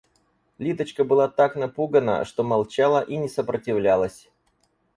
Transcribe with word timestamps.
Лидочка 0.57 1.03
была 1.03 1.27
так 1.27 1.55
напугана, 1.55 2.25
что 2.25 2.41
молчала 2.43 3.01
и 3.03 3.17
не 3.17 3.29
сопротивлялась. 3.29 4.31